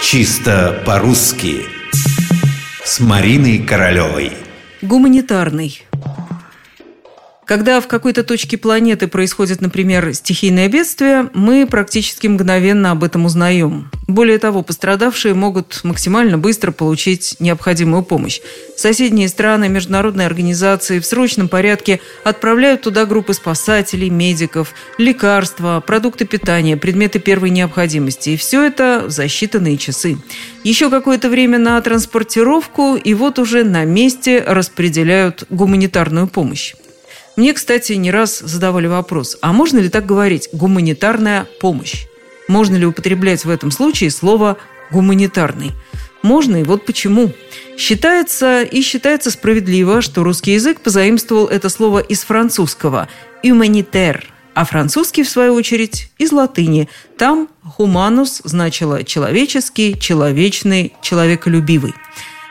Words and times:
Чисто 0.00 0.80
по-русски. 0.86 1.66
С 2.84 3.00
Мариной 3.00 3.58
Королевой. 3.58 4.32
Гуманитарный 4.80 5.82
когда 7.48 7.80
в 7.80 7.88
какой-то 7.88 8.24
точке 8.24 8.58
планеты 8.58 9.08
происходит, 9.08 9.62
например, 9.62 10.12
стихийное 10.12 10.68
бедствие, 10.68 11.30
мы 11.32 11.66
практически 11.66 12.26
мгновенно 12.26 12.90
об 12.90 13.02
этом 13.02 13.24
узнаем. 13.24 13.90
Более 14.06 14.38
того, 14.38 14.62
пострадавшие 14.62 15.32
могут 15.32 15.80
максимально 15.82 16.36
быстро 16.36 16.72
получить 16.72 17.36
необходимую 17.40 18.02
помощь. 18.02 18.42
Соседние 18.76 19.28
страны, 19.28 19.70
международные 19.70 20.26
организации 20.26 20.98
в 20.98 21.06
срочном 21.06 21.48
порядке 21.48 22.00
отправляют 22.22 22.82
туда 22.82 23.06
группы 23.06 23.32
спасателей, 23.32 24.10
медиков, 24.10 24.74
лекарства, 24.98 25.82
продукты 25.86 26.26
питания, 26.26 26.76
предметы 26.76 27.18
первой 27.18 27.48
необходимости. 27.48 28.30
И 28.30 28.36
все 28.36 28.62
это 28.62 29.08
за 29.08 29.24
считанные 29.24 29.78
часы. 29.78 30.18
Еще 30.64 30.90
какое-то 30.90 31.30
время 31.30 31.56
на 31.56 31.80
транспортировку, 31.80 32.96
и 32.96 33.14
вот 33.14 33.38
уже 33.38 33.64
на 33.64 33.86
месте 33.86 34.44
распределяют 34.46 35.44
гуманитарную 35.48 36.28
помощь. 36.28 36.74
Мне, 37.38 37.54
кстати, 37.54 37.92
не 37.92 38.10
раз 38.10 38.40
задавали 38.40 38.88
вопрос, 38.88 39.38
а 39.42 39.52
можно 39.52 39.78
ли 39.78 39.88
так 39.88 40.04
говорить 40.04 40.48
«гуманитарная 40.52 41.46
помощь»? 41.60 42.06
Можно 42.48 42.74
ли 42.74 42.84
употреблять 42.84 43.44
в 43.44 43.48
этом 43.48 43.70
случае 43.70 44.10
слово 44.10 44.56
«гуманитарный»? 44.90 45.70
Можно, 46.22 46.56
и 46.56 46.64
вот 46.64 46.84
почему. 46.84 47.32
Считается 47.76 48.64
и 48.64 48.82
считается 48.82 49.30
справедливо, 49.30 50.00
что 50.00 50.24
русский 50.24 50.54
язык 50.54 50.80
позаимствовал 50.80 51.46
это 51.46 51.68
слово 51.68 52.00
из 52.00 52.24
французского 52.24 53.08
«humanitaire», 53.44 54.24
а 54.54 54.64
французский, 54.64 55.22
в 55.22 55.28
свою 55.28 55.54
очередь, 55.54 56.10
из 56.18 56.32
латыни. 56.32 56.88
Там 57.18 57.48
«humanus» 57.78 58.40
значило 58.42 59.04
«человеческий», 59.04 59.96
«человечный», 59.96 60.92
«человеколюбивый». 61.02 61.94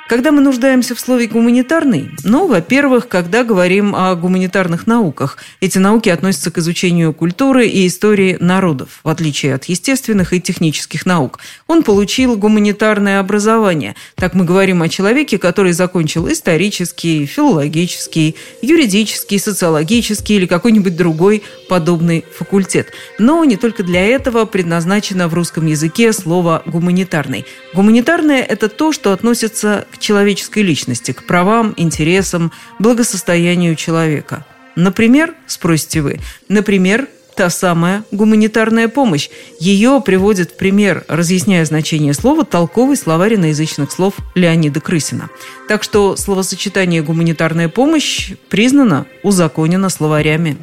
Когда 0.08 0.32
мы 0.32 0.40
нуждаемся 0.40 0.96
в 0.96 1.02
слове 1.02 1.28
«гуманитарный», 1.28 2.12
ну, 2.24 2.48
во-первых, 2.48 3.10
когда 3.10 3.44
говорим 3.44 3.94
о 3.94 4.16
гуманитарных 4.16 4.88
науках. 4.88 5.38
Эти 5.60 5.80
науки 5.80 6.08
относятся 6.08 6.50
к 6.50 6.60
изучению 6.60 7.14
культуры 7.14 7.68
и 7.68 7.86
истории 7.86 8.38
народов, 8.40 9.02
в 9.04 9.10
отличие 9.10 9.54
от 9.54 9.66
естественных 9.66 10.32
и 10.32 10.40
технических 10.40 11.06
наук. 11.06 11.40
Он 11.68 11.84
получил 11.84 12.38
гуманитарное 12.38 13.20
образование. 13.20 13.96
Так 14.16 14.34
мы 14.34 14.46
говорим 14.46 14.82
о 14.82 14.88
человеке, 14.88 15.38
который 15.38 15.74
закончил 15.74 16.32
исторический, 16.32 17.26
филологический, 17.26 18.38
юридический, 18.62 19.40
социологический 19.40 20.38
или 20.38 20.46
какой-нибудь 20.46 20.96
другой 20.96 21.44
подобный 21.68 22.24
факультет. 22.34 22.94
Но 23.20 23.44
не 23.44 23.58
только 23.58 23.84
для 23.84 24.06
этого 24.06 24.46
предназначено 24.46 25.28
в 25.28 25.34
русском 25.34 25.66
языке 25.66 26.14
слово 26.14 26.64
«гуманитарный». 26.66 27.46
Гуманитарное– 27.74 28.42
это 28.48 28.70
то, 28.70 28.94
что 28.94 29.12
относится 29.12 29.86
к 29.92 29.97
человеческой 30.00 30.64
личности, 30.64 31.12
к 31.12 31.24
правам, 31.26 31.74
интересам, 31.78 32.52
благосостоянию 32.80 33.76
человека. 33.76 34.46
Например, 34.76 35.34
спросите 35.48 36.02
вы, 36.02 36.20
например, 36.50 37.08
та 37.38 37.52
самая 37.52 38.04
гуманитарная 38.12 38.88
помощь. 38.88 39.30
Ее 39.60 40.02
приводит 40.04 40.52
в 40.52 40.58
пример, 40.58 41.06
разъясняя 41.08 41.64
значение 41.66 42.16
слова, 42.16 42.44
толковый 42.44 42.98
словарь 42.98 43.36
иноязычных 43.36 43.92
слов 43.92 44.16
Леонида 44.34 44.82
Крысина. 44.82 45.30
Так 45.68 45.84
что 45.84 46.16
словосочетание 46.16 47.04
«гуманитарная 47.04 47.70
помощь» 47.70 48.32
признано, 48.50 49.06
узаконено 49.22 49.90
словарями. 49.90 50.58